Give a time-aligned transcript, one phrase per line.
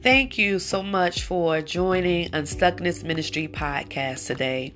[0.00, 4.72] Thank you so much for joining Unstuckness Ministry podcast today.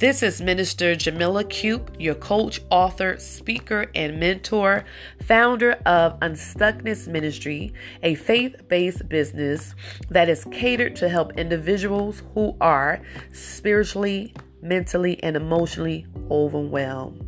[0.00, 4.84] This is Minister Jamila Cube, your coach, author, speaker, and mentor,
[5.22, 7.72] founder of Unstuckness Ministry,
[8.02, 9.76] a faith based business
[10.10, 13.00] that is catered to help individuals who are
[13.32, 17.24] spiritually, mentally, and emotionally overwhelmed.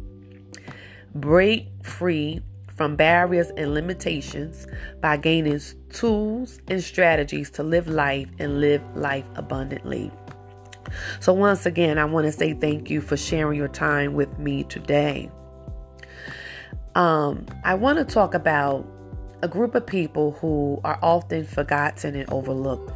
[1.15, 2.43] Break free
[2.77, 4.67] from barriers and limitations
[5.01, 5.61] by gaining
[5.91, 10.11] tools and strategies to live life and live life abundantly.
[11.21, 14.65] So, once again, I want to say thank you for sharing your time with me
[14.65, 15.31] today.
[16.95, 18.87] Um, I want to talk about
[19.43, 22.93] a group of people who are often forgotten and overlooked.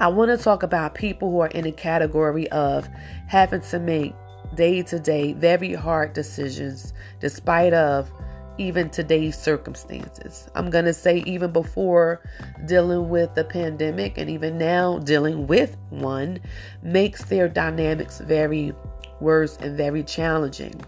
[0.00, 2.88] I want to talk about people who are in a category of
[3.26, 4.14] having to make
[4.54, 8.10] day to day very hard decisions despite of
[8.58, 10.48] even today's circumstances.
[10.54, 12.22] I'm going to say, even before
[12.66, 16.40] dealing with the pandemic and even now dealing with one,
[16.82, 18.72] makes their dynamics very
[19.20, 20.80] worse and very challenging.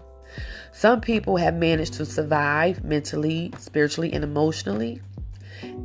[0.71, 5.01] Some people have managed to survive mentally, spiritually, and emotionally,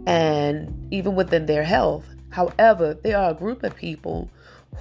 [0.07, 2.07] and even within their health.
[2.31, 4.31] However, there are a group of people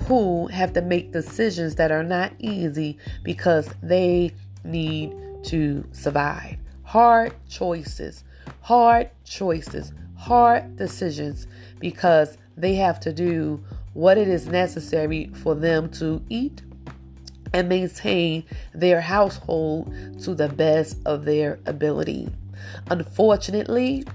[0.07, 4.31] who have to make decisions that are not easy because they
[4.63, 6.57] need to survive
[6.93, 8.23] hard choices,
[8.61, 11.47] hard choices, hard decisions
[11.79, 13.59] because they have to do
[13.93, 16.61] what it is necessary for them to eat
[17.51, 18.43] and maintain
[18.75, 19.91] their household
[20.21, 22.29] to the best of their ability.
[22.91, 24.05] Unfortunately,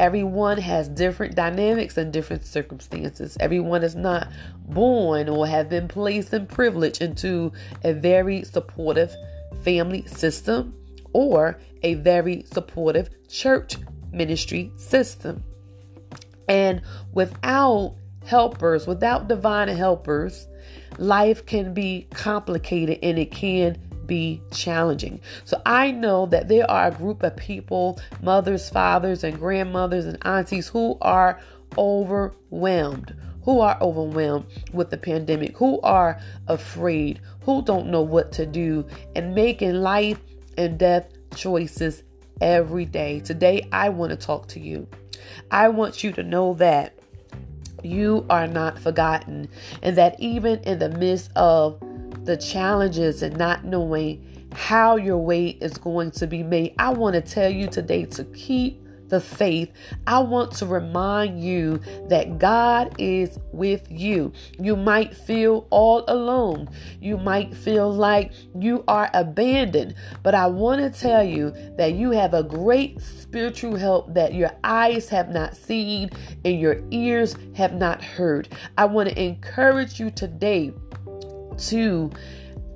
[0.00, 3.36] everyone has different dynamics and different circumstances.
[3.38, 4.26] Everyone is not
[4.66, 7.52] born or have been placed in privilege into
[7.84, 9.14] a very supportive
[9.62, 10.74] family system
[11.12, 13.76] or a very supportive church
[14.12, 15.44] ministry system.
[16.48, 20.46] And without helpers, without divine helpers,
[20.98, 25.20] life can be complicated and it can be challenging.
[25.44, 30.18] So I know that there are a group of people, mothers, fathers, and grandmothers and
[30.22, 31.38] aunties who are
[31.76, 33.14] overwhelmed.
[33.42, 38.86] Who are overwhelmed with the pandemic, who are afraid, who don't know what to do,
[39.16, 40.20] and making life
[40.58, 42.02] and death choices
[42.42, 43.20] every day.
[43.20, 44.86] Today, I want to talk to you.
[45.50, 46.98] I want you to know that
[47.82, 49.48] you are not forgotten,
[49.82, 51.80] and that even in the midst of
[52.24, 57.14] the challenges and not knowing how your way is going to be made, I want
[57.14, 59.72] to tell you today to keep the faith,
[60.06, 64.32] I want to remind you that God is with you.
[64.58, 66.68] You might feel all alone.
[67.00, 72.10] You might feel like you are abandoned, but I want to tell you that you
[72.12, 76.10] have a great spiritual help that your eyes have not seen
[76.44, 78.48] and your ears have not heard.
[78.76, 80.72] I want to encourage you today
[81.58, 82.10] to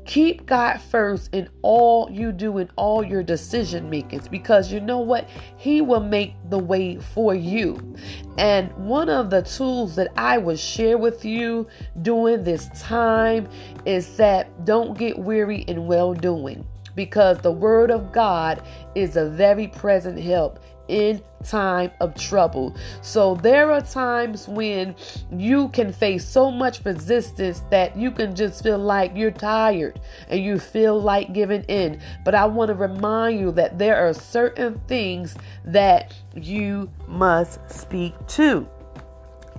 [0.05, 4.99] Keep God first in all you do in all your decision makings because you know
[4.99, 5.29] what?
[5.57, 7.95] He will make the way for you.
[8.37, 11.69] And one of the tools that I would share with you
[12.03, 13.49] during this time
[13.85, 18.63] is that don't get weary in well doing because the word of God
[18.95, 22.75] is a very present help in time of trouble.
[23.01, 24.95] So there are times when
[25.31, 30.43] you can face so much resistance that you can just feel like you're tired and
[30.43, 32.01] you feel like giving in.
[32.25, 38.15] But I want to remind you that there are certain things that you must speak
[38.29, 38.69] to.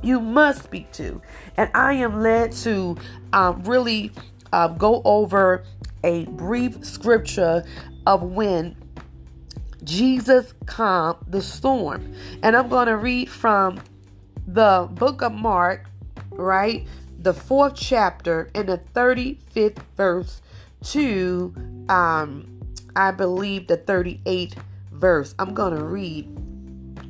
[0.01, 1.21] You must speak to.
[1.57, 2.97] And I am led to
[3.31, 4.11] um, really
[4.51, 5.63] uh, go over
[6.03, 7.63] a brief scripture
[8.05, 8.75] of when
[9.83, 12.13] Jesus calmed the storm.
[12.41, 13.81] And I'm going to read from
[14.47, 15.89] the book of Mark,
[16.31, 16.87] right?
[17.19, 20.41] The fourth chapter and the 35th verse
[20.85, 21.53] to,
[21.89, 22.59] um,
[22.95, 24.57] I believe, the 38th
[24.91, 25.33] verse.
[25.39, 26.27] I'm going to read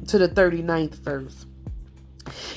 [0.08, 1.46] to the 39th verse.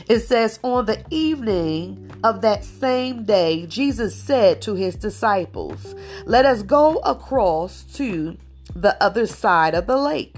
[0.09, 6.47] It says, On the evening of that same day, Jesus said to his disciples, Let
[6.47, 8.37] us go across to
[8.75, 10.37] the other side of the lake.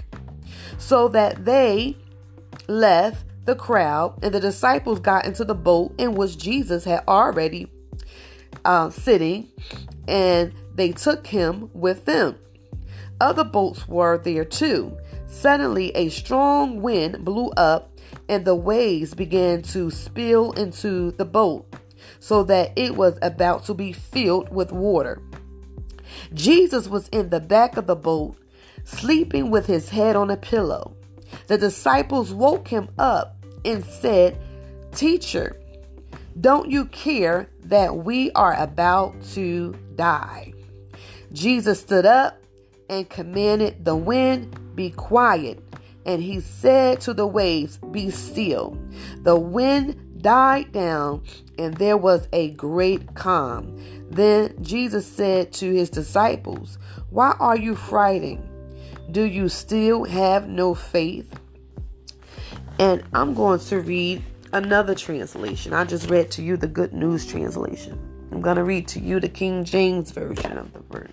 [0.77, 1.97] So that they
[2.67, 7.67] left the crowd and the disciples got into the boat in which Jesus had already
[8.65, 9.49] uh, sitting,
[10.07, 12.37] and they took him with them.
[13.21, 14.97] Other boats were there too.
[15.27, 17.91] Suddenly, a strong wind blew up,
[18.27, 21.75] and the waves began to spill into the boat,
[22.19, 25.21] so that it was about to be filled with water.
[26.33, 28.35] Jesus was in the back of the boat,
[28.83, 30.95] sleeping with his head on a pillow.
[31.47, 33.35] The disciples woke him up
[33.65, 34.39] and said,
[34.93, 35.59] Teacher,
[36.39, 40.53] don't you care that we are about to die?
[41.33, 42.41] Jesus stood up
[42.89, 45.63] and commanded the wind, Be quiet.
[46.05, 48.77] And he said to the waves, Be still.
[49.17, 51.23] The wind died down,
[51.59, 53.77] and there was a great calm.
[54.09, 56.77] Then Jesus said to his disciples,
[57.09, 58.47] Why are you frightened?
[59.11, 61.37] Do you still have no faith?
[62.79, 64.23] And I'm going to read
[64.53, 65.73] another translation.
[65.73, 67.99] I just read to you the Good News translation.
[68.31, 71.11] I'm going to read to you the King James Version of the word.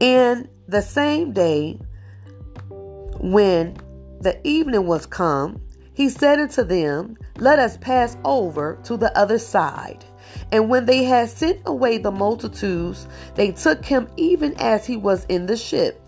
[0.00, 1.78] And the same day,
[3.20, 3.76] when
[4.20, 5.60] the evening was come,
[5.94, 10.04] he said unto them, Let us pass over to the other side.
[10.50, 15.24] And when they had sent away the multitudes, they took him even as he was
[15.26, 16.00] in the ship.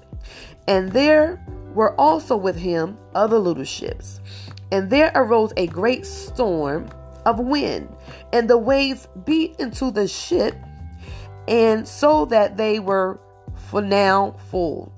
[0.66, 1.44] And there
[1.74, 4.20] were also with him other little ships.
[4.72, 6.88] And there arose a great storm
[7.26, 7.88] of wind,
[8.32, 10.56] and the waves beat into the ship,
[11.48, 13.18] and so that they were
[13.54, 14.92] for now full.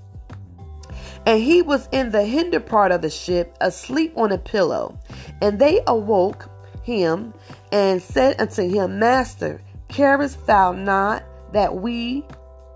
[1.26, 4.96] And he was in the hinder part of the ship, asleep on a pillow.
[5.42, 6.48] And they awoke
[6.84, 7.34] him
[7.72, 12.24] and said unto him, Master, carest thou not that we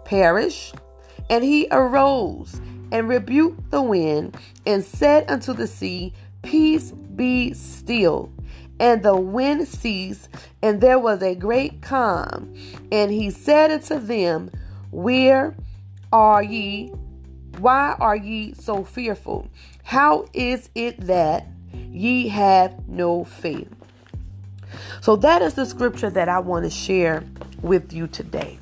[0.05, 0.73] perish?
[1.31, 2.61] And he arose
[2.91, 4.37] and rebuked the wind
[4.67, 6.13] and said unto the sea,
[6.43, 8.33] Peace be still.
[8.81, 10.29] And the wind ceased,
[10.63, 12.53] and there was a great calm.
[12.91, 14.51] And he said unto them,
[14.91, 15.55] Where
[16.13, 16.93] are ye?
[17.59, 19.49] Why are ye so fearful?
[19.83, 23.69] How is it that ye have no faith?
[25.01, 27.25] So, that is the scripture that I want to share
[27.61, 28.59] with you today.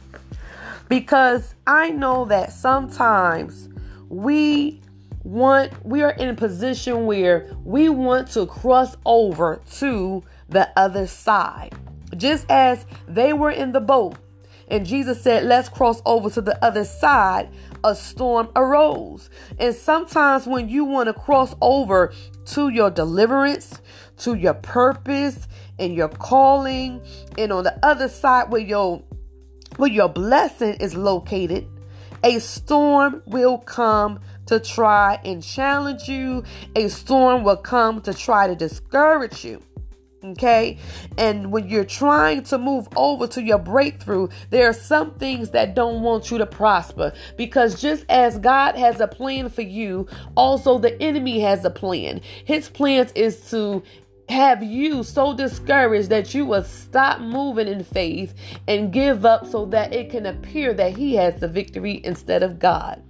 [0.88, 3.68] Because I know that sometimes
[4.08, 4.80] we
[5.22, 11.06] want, we are in a position where we want to cross over to the other
[11.06, 11.74] side.
[12.16, 14.16] Just as they were in the boat
[14.70, 17.50] and Jesus said, Let's cross over to the other side,
[17.84, 19.30] a storm arose.
[19.58, 22.12] And sometimes when you want to cross over
[22.46, 23.80] to your deliverance,
[24.18, 25.48] to your purpose,
[25.78, 27.00] and your calling,
[27.36, 29.02] and on the other side where your
[29.76, 31.68] where your blessing is located,
[32.24, 36.42] a storm will come to try and challenge you.
[36.74, 39.62] A storm will come to try to discourage you.
[40.24, 40.78] Okay.
[41.16, 45.76] And when you're trying to move over to your breakthrough, there are some things that
[45.76, 50.78] don't want you to prosper because just as God has a plan for you, also
[50.78, 52.20] the enemy has a plan.
[52.44, 53.84] His plans is to
[54.28, 58.34] have you so discouraged that you will stop moving in faith
[58.66, 62.58] and give up so that it can appear that he has the victory instead of
[62.58, 63.02] God.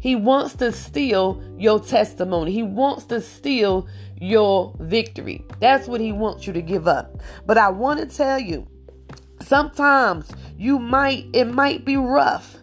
[0.00, 2.52] He wants to steal your testimony.
[2.52, 3.86] He wants to steal
[4.20, 5.44] your victory.
[5.60, 7.20] That's what he wants you to give up.
[7.46, 8.66] But I want to tell you,
[9.40, 12.56] sometimes you might, it might be rough.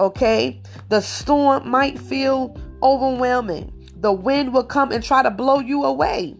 [0.00, 0.60] Okay.
[0.88, 3.72] The storm might feel overwhelming.
[3.96, 6.36] The wind will come and try to blow you away.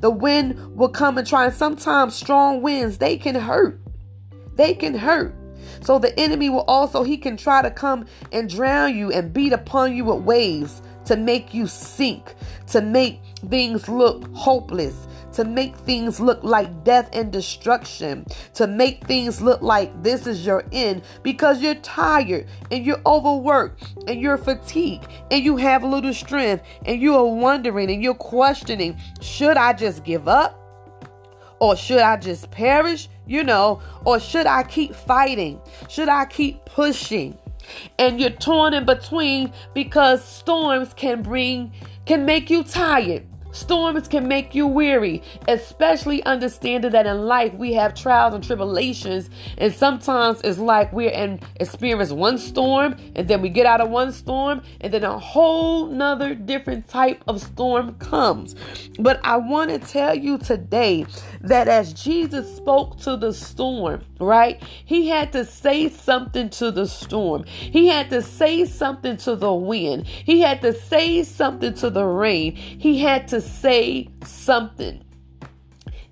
[0.00, 3.80] The wind will come and try, and sometimes strong winds, they can hurt.
[4.54, 5.34] They can hurt.
[5.82, 9.52] So the enemy will also, he can try to come and drown you and beat
[9.52, 12.34] upon you with waves to make you sink,
[12.66, 19.06] to make things look hopeless, to make things look like death and destruction, to make
[19.06, 24.36] things look like this is your end because you're tired and you're overworked and you're
[24.36, 29.72] fatigued and you have little strength and you are wondering and you're questioning should I
[29.72, 30.67] just give up?
[31.60, 33.08] Or should I just perish?
[33.26, 35.60] You know, or should I keep fighting?
[35.88, 37.36] Should I keep pushing?
[37.98, 41.72] And you're torn in between because storms can bring,
[42.06, 43.26] can make you tired.
[43.50, 49.30] Storms can make you weary, especially understanding that in life we have trials and tribulations,
[49.56, 53.88] and sometimes it's like we're in experience one storm, and then we get out of
[53.88, 58.54] one storm, and then a whole nother different type of storm comes.
[58.98, 61.06] But I want to tell you today
[61.42, 66.86] that as Jesus spoke to the storm, right, he had to say something to the
[66.86, 71.90] storm, he had to say something to the wind, he had to say something to
[71.90, 75.02] the rain, he had to say something,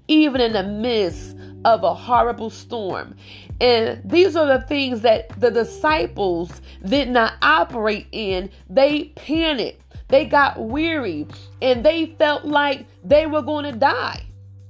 [0.08, 3.16] even in the midst of a horrible storm.
[3.60, 8.50] And these are the things that the disciples did not operate in.
[8.68, 11.26] They panicked, they got weary,
[11.62, 14.25] and they felt like they were going to die.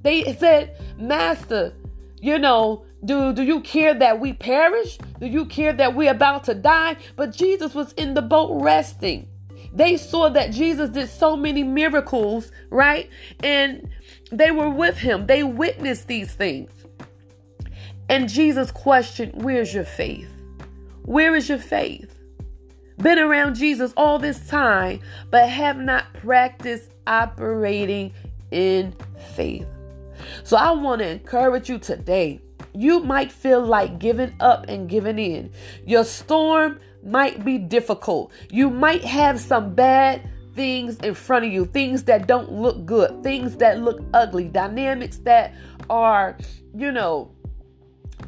[0.07, 1.75] They said, Master,
[2.21, 4.99] you know, do, do you care that we perish?
[5.19, 6.97] Do you care that we're about to die?
[7.17, 9.29] But Jesus was in the boat resting.
[9.73, 13.11] They saw that Jesus did so many miracles, right?
[13.43, 13.91] And
[14.31, 15.27] they were with him.
[15.27, 16.71] They witnessed these things.
[18.09, 20.31] And Jesus questioned, Where's your faith?
[21.03, 22.15] Where is your faith?
[22.99, 25.01] Been around Jesus all this time,
[25.33, 28.13] but have not practiced operating
[28.53, 28.95] in
[29.35, 29.67] faith.
[30.45, 32.41] So I want to encourage you today.
[32.75, 35.51] You might feel like giving up and giving in.
[35.85, 38.33] Your storm might be difficult.
[38.51, 43.23] You might have some bad things in front of you, things that don't look good,
[43.23, 45.55] things that look ugly, dynamics that
[45.89, 46.37] are,
[46.75, 47.31] you know,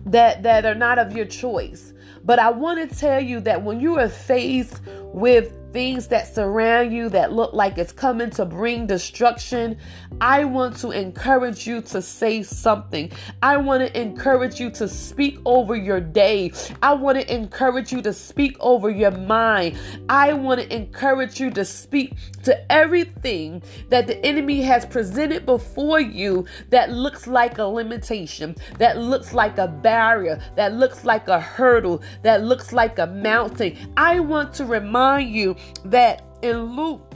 [0.07, 1.93] that that are not of your choice.
[2.25, 4.81] But I want to tell you that when you are faced
[5.13, 9.79] with things that surround you that look like it's coming to bring destruction,
[10.21, 13.13] I want to encourage you to say something.
[13.45, 16.51] I want to encourage you to speak over your day.
[16.83, 19.79] I want to encourage you to speak over your mind.
[20.09, 26.01] I want to encourage you to speak to everything that the enemy has presented before
[26.01, 31.39] you that looks like a limitation, that looks like a barrier, that looks like a
[31.39, 33.77] hurdle, that looks like a mountain.
[33.97, 37.15] I want to remind you that in Luke,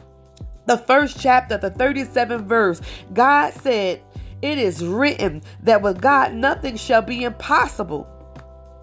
[0.67, 2.81] the first chapter, the 37th verse,
[3.13, 4.01] God said,
[4.43, 8.09] It is written that with God nothing shall be impossible.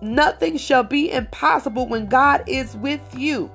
[0.02, 3.52] Nothing shall be impossible when God is with you.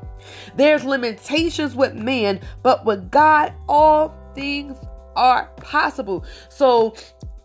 [0.57, 4.77] There's limitations with man, but with God, all things
[5.17, 6.25] are possible.
[6.49, 6.95] So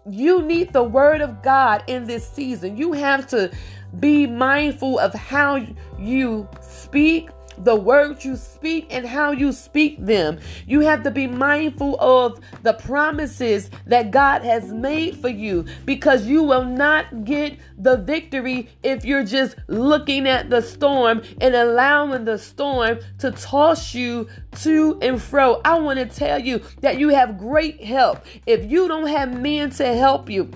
[0.10, 2.78] you need the word of God in this season.
[2.78, 3.52] You have to
[4.00, 5.66] be mindful of how
[5.98, 10.40] you speak, the words you speak and how you speak them.
[10.68, 16.26] You have to be mindful of the promises that God has made for you because
[16.26, 22.26] you will not get the victory if you're just looking at the storm and allowing
[22.26, 24.28] the storm to toss you
[24.62, 25.62] to and fro.
[25.66, 28.26] I want to tell you that you have great help.
[28.46, 30.52] If you don't have men to help you,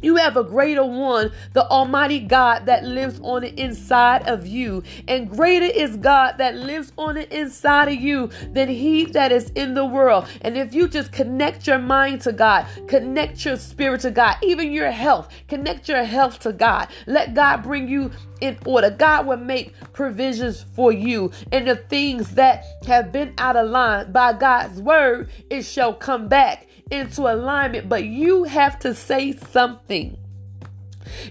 [0.00, 4.82] you have a greater one, the Almighty God that lives on the inside of you.
[5.06, 9.50] And greater is God that lives on the inside of you than he that is
[9.50, 10.26] in the world.
[10.42, 14.72] And if you just connect your mind to God, connect your spirit to God, even
[14.72, 16.88] your health, connect your health to God.
[17.06, 18.90] Let God bring you in order.
[18.90, 21.32] God will make provisions for you.
[21.50, 26.28] And the things that have been out of line by God's word, it shall come
[26.28, 30.16] back into alignment, but you have to say something.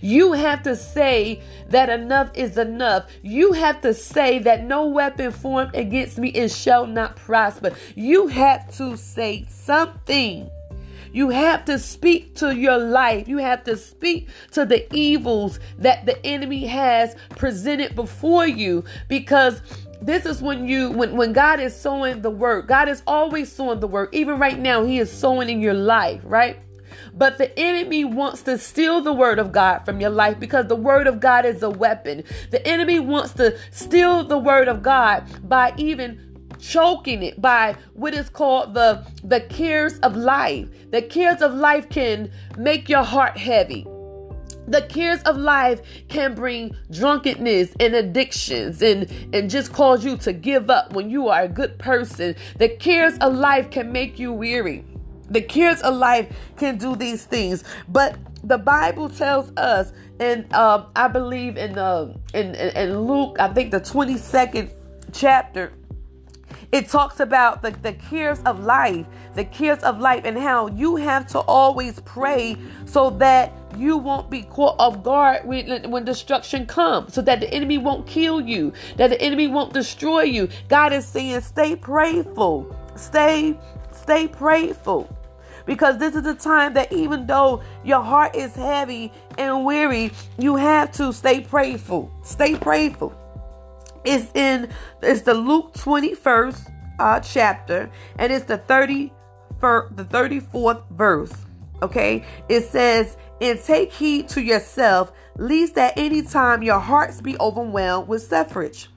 [0.02, 3.06] You have to say that enough is enough.
[3.22, 7.74] You have to say that no weapon formed against me it shall not prosper.
[7.96, 10.50] You have to say something.
[11.12, 13.28] You have to speak to your life.
[13.28, 19.62] You have to speak to the evils that the enemy has presented before you because
[20.01, 22.68] this is when you when when God is sowing the work.
[22.68, 24.13] God is always sowing the work.
[24.13, 26.60] Even right now, He is sowing in your life, right?
[27.13, 30.75] But the enemy wants to steal the word of God from your life because the
[30.75, 32.24] word of God is a weapon.
[32.51, 36.24] The enemy wants to steal the word of God by even
[36.60, 40.70] choking it by what is called the the cares of life.
[40.92, 43.86] The cares of life can make your heart heavy.
[44.67, 50.33] The cares of life can bring drunkenness and addictions and, and just cause you to
[50.33, 52.36] give up when you are a good person.
[52.57, 54.83] The cares of life can make you weary.
[55.29, 57.63] The cares of life can do these things.
[57.88, 63.53] But the Bible tells us, and um, I believe in, uh, in, in, Luke, I
[63.53, 64.71] think the 22nd
[65.13, 65.74] chapter,
[66.71, 69.05] it talks about the, the cares of life,
[69.36, 74.29] the cares of life, and how you have to always pray so that you won't
[74.29, 78.74] be caught off guard when, when destruction comes, so that the enemy won't kill you,
[78.97, 80.50] that the enemy won't destroy you.
[80.67, 83.57] God is saying, stay prayerful, stay,
[83.91, 85.13] stay prayerful.
[85.65, 90.55] Because this is a time that even though your heart is heavy and weary, you
[90.55, 92.09] have to stay prayerful.
[92.24, 93.13] Stay prayerful.
[94.08, 94.70] It's in
[95.02, 99.12] it's the Luke 21st uh, chapter, and it's the 30
[99.60, 101.34] the 34th verse.
[101.82, 107.38] Okay, it says, and take heed to yourself, lest at any time your hearts be
[107.40, 108.90] overwhelmed with suffrage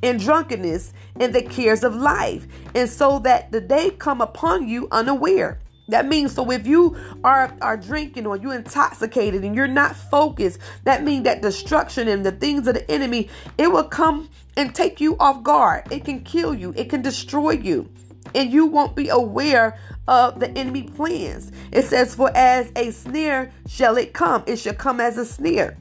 [0.00, 4.86] and drunkenness and the cares of life, and so that the day come upon you
[4.92, 5.58] unaware.
[5.88, 10.58] That means so if you are are drinking or you're intoxicated and you're not focused,
[10.84, 15.00] that means that destruction and the things of the enemy, it will come and take
[15.00, 15.90] you off guard.
[15.90, 17.90] It can kill you, it can destroy you
[18.34, 21.52] and you won't be aware of the enemy plans.
[21.70, 25.76] It says, For as a snare shall it come, it shall come as a snare.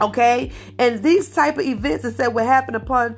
[0.00, 3.16] Okay, and these type of events it said will happen upon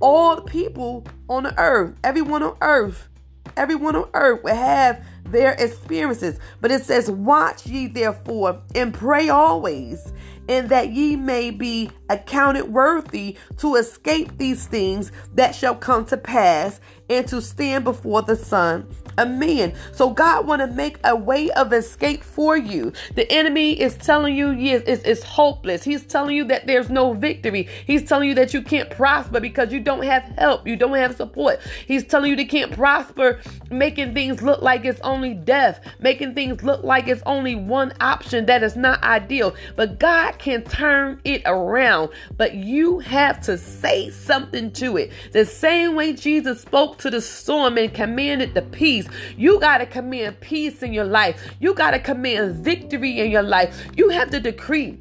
[0.00, 3.08] all the people on the earth, everyone on earth,
[3.56, 6.38] everyone on earth will have their experiences.
[6.60, 10.12] But it says, Watch ye therefore and pray always,
[10.48, 16.16] and that ye may be accounted worthy to escape these things that shall come to
[16.16, 18.86] pass and to stand before the Son
[19.18, 19.74] Man.
[19.92, 22.92] So God want to make a way of escape for you.
[23.14, 25.84] The enemy is telling you yes, it's, it's hopeless.
[25.84, 27.68] He's telling you that there's no victory.
[27.86, 30.66] He's telling you that you can't prosper because you don't have help.
[30.66, 31.60] You don't have support.
[31.86, 36.62] He's telling you you can't prosper, making things look like it's only death, making things
[36.62, 39.54] look like it's only one option that is not ideal.
[39.76, 42.10] But God can turn it around.
[42.36, 45.10] But you have to say something to it.
[45.32, 49.08] The same way Jesus spoke to the storm and commanded the peace.
[49.36, 51.54] You got to command peace in your life.
[51.60, 53.86] You got to command victory in your life.
[53.96, 54.98] You have to decree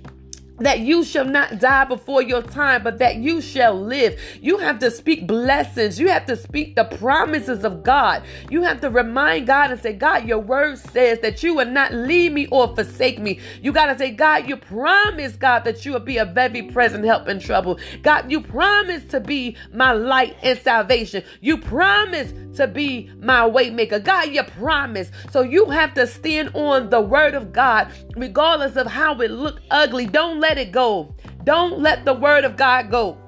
[0.64, 4.20] that you shall not die before your time, but that you shall live.
[4.42, 6.00] You have to speak blessings.
[6.00, 8.24] You have to speak the promises of God.
[8.50, 11.94] You have to remind God and say, God, your word says that you will not
[11.94, 13.40] leave me or forsake me.
[13.62, 17.06] You got to say, God, you promise, God, that you will be a very present
[17.06, 17.80] help in trouble.
[18.02, 21.24] God, you promise to be my light and salvation.
[21.42, 24.04] You promise to be my waymaker.
[24.04, 25.12] God, you promise.
[25.32, 29.60] So you have to stand on the word of God, regardless of how it look
[29.70, 30.06] ugly.
[30.06, 31.16] Don't let it go.
[31.44, 33.21] Don't let the word of God go.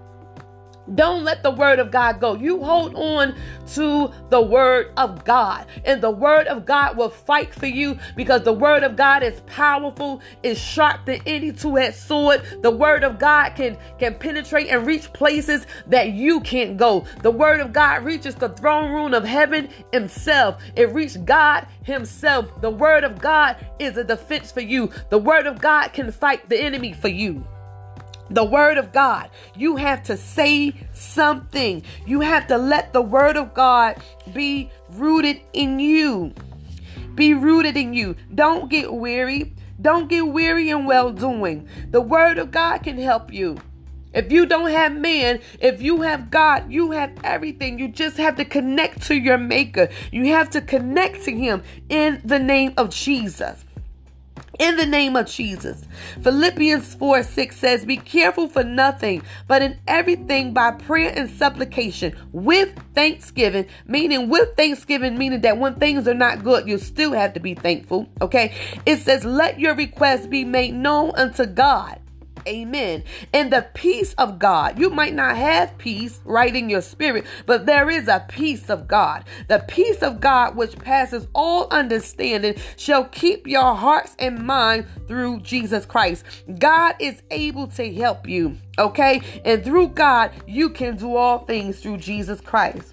[0.95, 2.35] Don't let the word of God go.
[2.35, 3.35] You hold on
[3.73, 8.43] to the word of God, and the word of God will fight for you because
[8.43, 12.43] the word of God is powerful, is sharp than any two-edged sword.
[12.61, 17.05] The word of God can can penetrate and reach places that you can't go.
[17.21, 20.61] The word of God reaches the throne room of heaven himself.
[20.75, 22.61] It reached God himself.
[22.61, 24.91] The word of God is a defense for you.
[25.09, 27.45] The word of God can fight the enemy for you
[28.29, 29.29] the word of God.
[29.55, 31.83] You have to say something.
[32.05, 34.01] You have to let the word of God
[34.33, 36.33] be rooted in you.
[37.15, 38.15] Be rooted in you.
[38.33, 39.53] Don't get weary.
[39.81, 41.67] Don't get weary in well doing.
[41.91, 43.57] The word of God can help you.
[44.13, 47.79] If you don't have man, if you have God, you have everything.
[47.79, 49.89] You just have to connect to your maker.
[50.11, 53.65] You have to connect to him in the name of Jesus
[54.59, 55.85] in the name of Jesus.
[56.21, 62.15] Philippians 4 6 says, Be careful for nothing, but in everything by prayer and supplication
[62.31, 67.33] with thanksgiving, meaning with thanksgiving, meaning that when things are not good, you still have
[67.33, 68.07] to be thankful.
[68.21, 68.53] Okay.
[68.85, 71.99] It says, Let your requests be made known unto God.
[72.47, 73.03] Amen.
[73.33, 74.77] And the peace of God.
[74.79, 78.87] You might not have peace right in your spirit, but there is a peace of
[78.87, 79.25] God.
[79.47, 85.41] The peace of God, which passes all understanding, shall keep your hearts and mind through
[85.41, 86.25] Jesus Christ.
[86.59, 88.57] God is able to help you.
[88.77, 89.21] Okay.
[89.45, 92.92] And through God, you can do all things through Jesus Christ.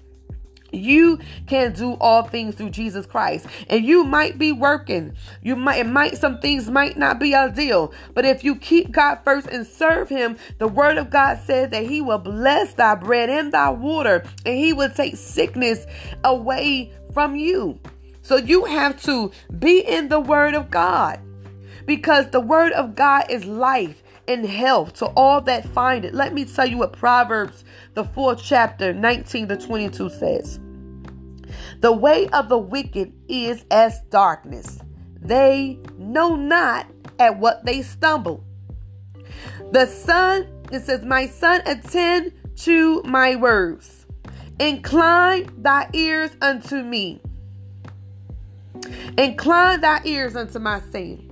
[0.71, 3.47] You can do all things through Jesus Christ.
[3.69, 5.15] And you might be working.
[5.41, 7.93] You might it might some things might not be ideal.
[8.13, 11.85] But if you keep God first and serve him, the word of God says that
[11.85, 15.85] he will bless thy bread and thy water, and he will take sickness
[16.23, 17.79] away from you.
[18.21, 21.19] So you have to be in the word of God.
[21.85, 26.13] Because the word of God is life and health to all that find it.
[26.13, 30.59] Let me tell you what Proverbs, the fourth chapter, 19 to 22 says.
[31.79, 34.79] The way of the wicked is as darkness.
[35.19, 36.87] They know not
[37.19, 38.43] at what they stumble.
[39.71, 44.05] The son, it says, My son, attend to my words.
[44.59, 47.21] Incline thy ears unto me.
[49.17, 51.27] Incline thy ears unto my saying.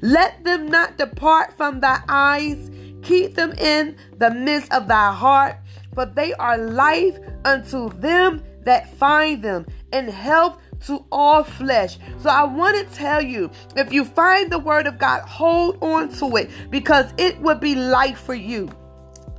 [0.00, 2.70] Let them not depart from thy eyes.
[3.02, 5.56] Keep them in the midst of thy heart,
[5.94, 11.98] for they are life unto them that find them and health to all flesh.
[12.18, 16.08] So I want to tell you if you find the word of God, hold on
[16.14, 18.70] to it because it would be life for you.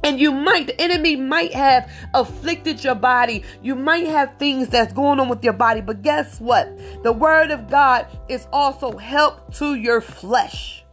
[0.04, 3.44] And you might, the enemy might have afflicted your body.
[3.64, 5.82] You might have things that's going on with your body.
[5.82, 6.78] But guess what?
[7.02, 10.85] The word of God is also help to your flesh.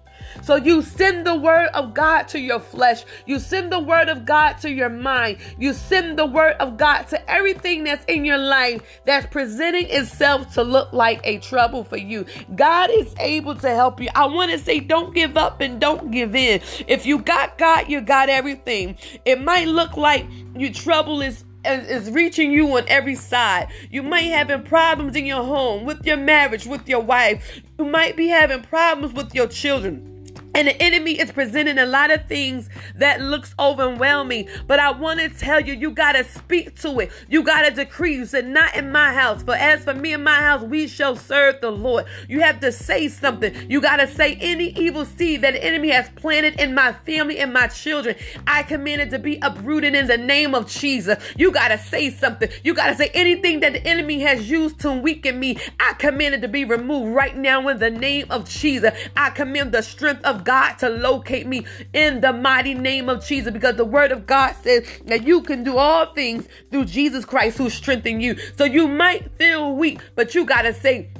[0.42, 3.04] So you send the word of God to your flesh.
[3.26, 5.38] You send the word of God to your mind.
[5.58, 10.52] You send the word of God to everything that's in your life that's presenting itself
[10.54, 12.26] to look like a trouble for you.
[12.54, 14.08] God is able to help you.
[14.14, 16.60] I want to say don't give up and don't give in.
[16.86, 18.96] If you got God, you got everything.
[19.24, 23.68] It might look like your trouble is is reaching you on every side.
[23.90, 27.60] You might having problems in your home, with your marriage, with your wife.
[27.78, 30.11] You might be having problems with your children.
[30.54, 34.48] And the enemy is presenting a lot of things that looks overwhelming.
[34.66, 37.10] But I want to tell you, you got to speak to it.
[37.28, 38.16] You got to decree.
[38.16, 39.42] You said, not in my house.
[39.42, 42.04] For as for me and my house, we shall serve the Lord.
[42.28, 43.70] You have to say something.
[43.70, 47.38] You got to say any evil seed that the enemy has planted in my family
[47.38, 48.16] and my children.
[48.46, 51.18] I command it to be uprooted in the name of Jesus.
[51.36, 52.50] You got to say something.
[52.62, 55.58] You got to say anything that the enemy has used to weaken me.
[55.80, 58.92] I command it to be removed right now in the name of Jesus.
[59.16, 63.52] I command the strength of God to locate me in the mighty name of Jesus
[63.52, 67.58] because the word of God says that you can do all things through Jesus Christ
[67.58, 68.36] who strengthens you.
[68.56, 71.10] So you might feel weak, but you got to say,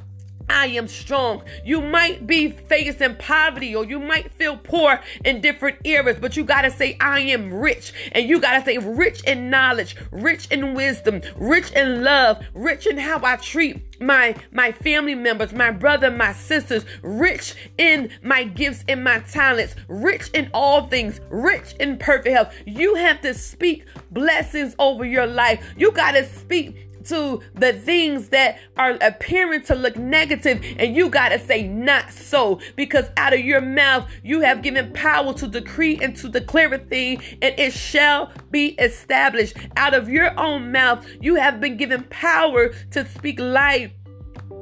[0.53, 1.43] I am strong.
[1.65, 6.45] You might be facing poverty or you might feel poor in different eras, but you
[6.45, 7.93] got to say, I am rich.
[8.13, 12.87] And you got to say, rich in knowledge, rich in wisdom, rich in love, rich
[12.87, 18.45] in how I treat my my family members, my brother, my sisters, rich in my
[18.45, 22.55] gifts and my talents, rich in all things, rich in perfect health.
[22.67, 25.65] You have to speak blessings over your life.
[25.77, 31.09] You got to speak to the things that are appearing to look negative, and you
[31.09, 35.47] got to say, Not so, because out of your mouth you have given power to
[35.47, 39.57] decree and to declare a thing, and it shall be established.
[39.77, 43.93] Out of your own mouth you have been given power to speak life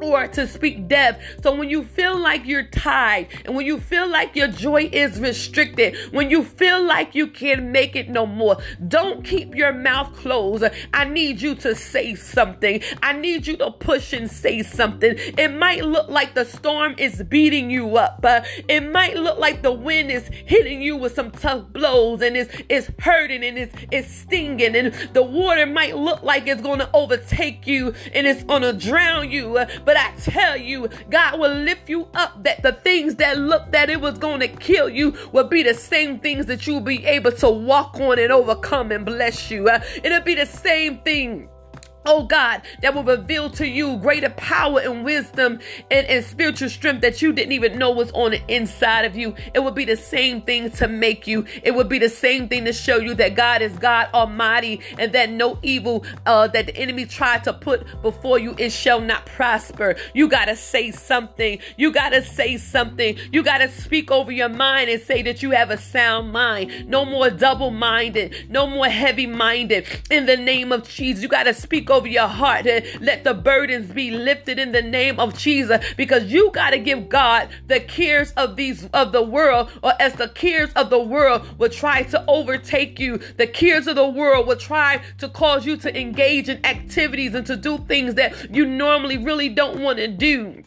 [0.02, 1.20] or to speak death.
[1.42, 5.20] So when you feel like you're tied and when you feel like your joy is
[5.20, 8.58] restricted, when you feel like you can't make it no more,
[8.88, 10.64] don't keep your mouth closed.
[10.92, 12.82] I need you to say something.
[13.02, 15.14] I need you to push and say something.
[15.16, 18.20] It might look like the storm is beating you up.
[18.24, 22.36] Uh, it might look like the wind is hitting you with some tough blows and
[22.36, 26.78] it's, it's hurting and it's, it's stinging and the water might look like it's going
[26.78, 29.52] to overtake you and it's going to drown you.
[29.84, 33.90] But I tell you, God will lift you up that the things that look that
[33.90, 37.32] it was going to kill you will be the same things that you'll be able
[37.32, 39.68] to walk on and overcome and bless you.
[39.68, 41.49] Uh, it'll be the same thing
[42.06, 45.60] Oh God, that will reveal to you greater power and wisdom
[45.90, 49.34] and, and spiritual strength that you didn't even know was on the inside of you.
[49.52, 51.44] It would be the same thing to make you.
[51.62, 55.12] It would be the same thing to show you that God is God Almighty and
[55.12, 59.26] that no evil uh, that the enemy tried to put before you, it shall not
[59.26, 59.96] prosper.
[60.14, 61.58] You got to say something.
[61.76, 63.18] You got to say something.
[63.30, 66.88] You got to speak over your mind and say that you have a sound mind.
[66.88, 68.46] No more double minded.
[68.48, 69.86] No more heavy minded.
[70.10, 72.66] In the name of Jesus, you got to speak over your heart.
[72.66, 76.78] And let the burdens be lifted in the name of Jesus because you got to
[76.78, 81.02] give God the cares of these of the world or as the cares of the
[81.02, 83.18] world will try to overtake you.
[83.36, 87.46] The cares of the world will try to cause you to engage in activities and
[87.46, 90.64] to do things that you normally really don't want to do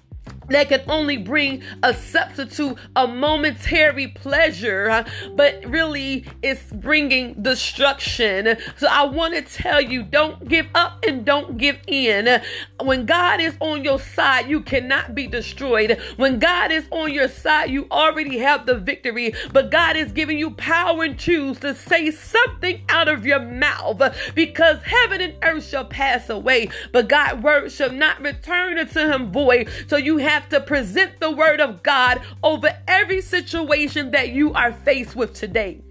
[0.53, 8.57] that can only bring a substitute, a momentary pleasure, but really it's bringing destruction.
[8.77, 12.41] So I want to tell you don't give up and don't give in.
[12.81, 15.99] When God is on your side, you cannot be destroyed.
[16.17, 20.37] When God is on your side, you already have the victory, but God is giving
[20.37, 24.01] you power and choose to say something out of your mouth
[24.35, 29.31] because heaven and earth shall pass away, but God's word shall not return unto him
[29.31, 29.69] void.
[29.87, 34.53] So you have have to present the word of God over every situation that you
[34.53, 35.81] are faced with today.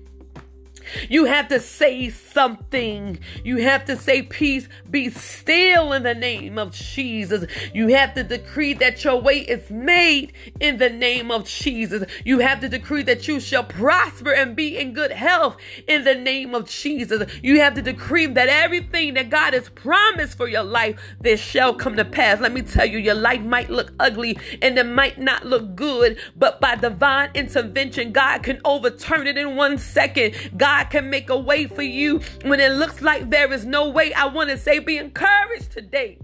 [1.08, 3.18] You have to say something.
[3.44, 7.46] You have to say, Peace, be still in the name of Jesus.
[7.74, 12.04] You have to decree that your way is made in the name of Jesus.
[12.24, 16.14] You have to decree that you shall prosper and be in good health in the
[16.14, 17.30] name of Jesus.
[17.42, 21.74] You have to decree that everything that God has promised for your life, this shall
[21.74, 22.40] come to pass.
[22.40, 26.18] Let me tell you, your life might look ugly and it might not look good,
[26.36, 30.34] but by divine intervention, God can overturn it in one second.
[30.56, 33.88] God God can make a way for you when it looks like there is no
[33.88, 34.12] way.
[34.14, 36.18] I want to say, be encouraged today.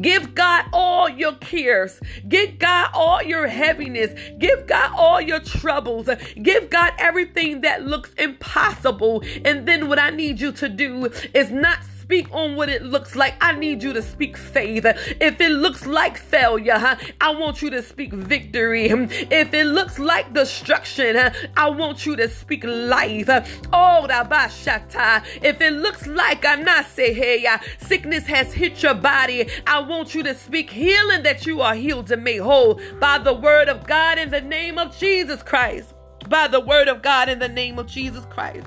[0.00, 1.98] Give God all your cares.
[2.28, 4.12] Give God all your heaviness.
[4.38, 6.10] Give God all your troubles.
[6.42, 9.22] Give God everything that looks impossible.
[9.46, 13.14] And then what I need you to do is not speak on what it looks
[13.14, 13.34] like.
[13.38, 14.86] I need you to speak faith.
[15.20, 18.86] If it looks like failure, huh, I want you to speak victory.
[18.88, 23.28] If it looks like destruction, huh, I want you to speak life.
[23.74, 25.22] Oh, Rabashata.
[25.42, 30.14] If it looks like I not say Anaseheya, sickness has hit your body, I want
[30.14, 33.86] you to speak healing that you are healed and made whole by the word of
[33.86, 35.92] God in the name of Jesus Christ.
[36.30, 38.66] By the word of God in the name of Jesus Christ.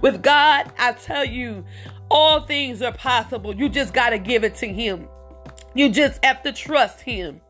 [0.00, 1.64] With God, I tell you,
[2.12, 3.54] all things are possible.
[3.54, 5.08] You just got to give it to Him.
[5.74, 7.40] You just have to trust Him.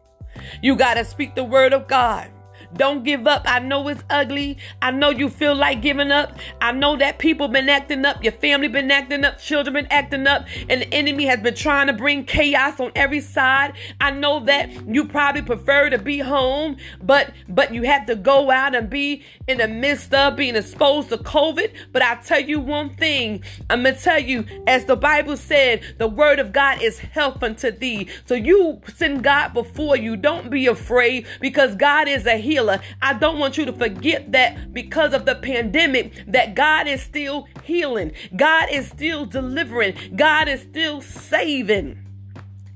[0.63, 2.31] You got to speak the word of God.
[2.77, 3.43] Don't give up.
[3.47, 4.59] I know it's ugly.
[4.81, 6.39] I know you feel like giving up.
[6.61, 10.27] I know that people been acting up, your family been acting up, children been acting
[10.27, 13.75] up, and the enemy has been trying to bring chaos on every side.
[14.01, 18.51] I know that you probably prefer to be home, but but you have to go
[18.51, 21.73] out and be in the midst of being exposed to COVID.
[21.93, 26.09] But I tell you one thing, I'm gonna tell you, as the Bible said, the
[26.09, 28.09] word of God is health unto thee.
[28.27, 30.17] So you send God before you.
[30.17, 32.62] Don't be afraid because God is a healer.
[33.01, 37.49] I don't want you to forget that because of the pandemic, that God is still
[37.65, 41.99] healing, God is still delivering, God is still saving.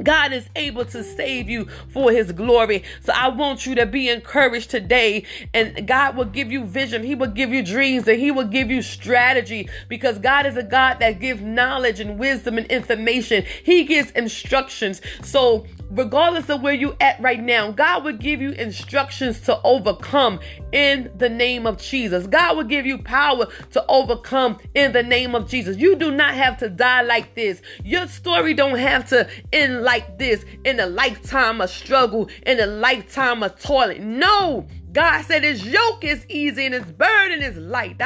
[0.02, 2.84] God is able to save you for his glory.
[3.02, 5.24] So I want you to be encouraged today.
[5.54, 7.02] And God will give you vision.
[7.02, 10.62] He will give you dreams and he will give you strategy because God is a
[10.62, 13.44] God that gives knowledge and wisdom and information.
[13.64, 15.00] He gives instructions.
[15.22, 20.40] So regardless of where you at right now, God will give you instructions to overcome
[20.72, 22.26] in the name of Jesus.
[22.26, 25.76] God will give you power to overcome in the name of Jesus.
[25.76, 27.62] You do not have to die like this.
[27.84, 32.66] Your story don't have to end like this in a lifetime of struggle, in a
[32.66, 34.18] lifetime of toiling.
[34.18, 38.00] No, God said his yoke is easy and his burden is light.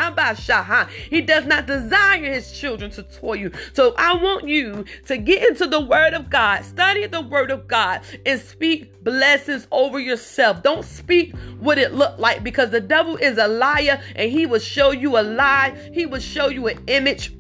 [1.08, 3.36] He does not desire his children to toil.
[3.36, 3.52] You.
[3.74, 7.68] So I want you to get into the word of God, study the word of
[7.68, 10.64] God, and speak blessings over yourself.
[10.64, 14.58] Don't speak what it looked like because the devil is a liar and he will
[14.58, 15.78] show you a lie.
[15.94, 17.32] He will show you an image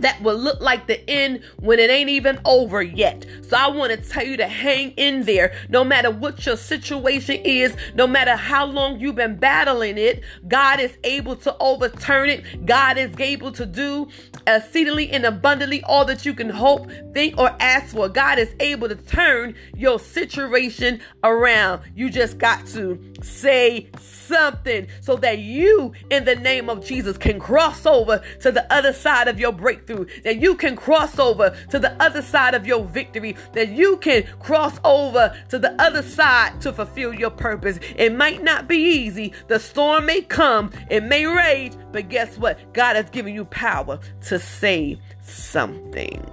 [0.00, 3.26] that will look like the end when it ain't even over yet.
[3.42, 7.40] So I want to tell you to hang in there no matter what your situation
[7.44, 10.22] is, no matter how long you've been battling it.
[10.48, 12.66] God is able to overturn it.
[12.66, 14.08] God is able to do
[14.46, 18.08] exceedingly and abundantly all that you can hope, think, or ask for.
[18.08, 21.82] God is able to turn your situation around.
[21.94, 27.38] You just got to say something so that you, in the name of Jesus, can
[27.38, 29.89] cross over to the other side of your breakthrough,
[30.24, 34.24] that you can cross over to the other side of your victory, that you can
[34.38, 37.78] cross over to the other side to fulfill your purpose.
[37.96, 42.72] It might not be easy, the storm may come, it may rage, but guess what?
[42.72, 46.24] God has given you power to say something.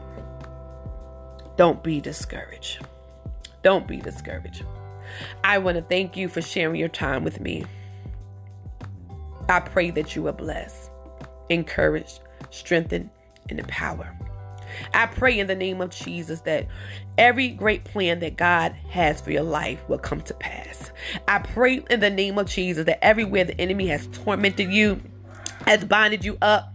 [1.57, 2.85] Don't be discouraged.
[3.63, 4.63] Don't be discouraged.
[5.43, 7.65] I want to thank you for sharing your time with me.
[9.49, 10.91] I pray that you are blessed,
[11.49, 13.09] encouraged, strengthened,
[13.49, 14.15] and power,
[14.93, 16.67] I pray in the name of Jesus that
[17.17, 20.91] every great plan that God has for your life will come to pass.
[21.27, 25.01] I pray in the name of Jesus that everywhere the enemy has tormented you,
[25.65, 26.73] has binded you up,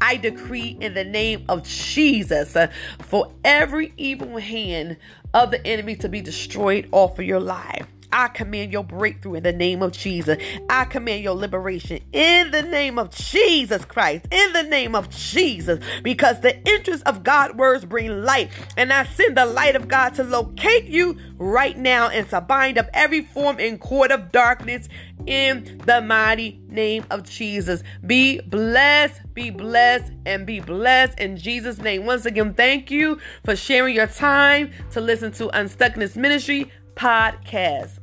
[0.00, 4.98] I decree in the name of Jesus uh, for every evil hand
[5.32, 7.86] of the enemy to be destroyed off of your life.
[8.12, 10.42] I command your breakthrough in the name of Jesus.
[10.68, 14.26] I command your liberation in the name of Jesus Christ.
[14.30, 15.80] In the name of Jesus.
[16.02, 18.50] Because the interest of God's words bring light.
[18.76, 22.78] And I send the light of God to locate you right now and to bind
[22.78, 24.88] up every form and cord of darkness
[25.26, 27.82] in the mighty name of Jesus.
[28.06, 32.06] Be blessed, be blessed, and be blessed in Jesus' name.
[32.06, 37.98] Once again, thank you for sharing your time to listen to Unstuckness Ministry podcast.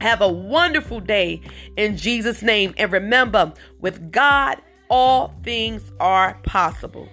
[0.00, 1.42] Have a wonderful day
[1.76, 2.74] in Jesus' name.
[2.78, 7.08] And remember, with God, all things are possible.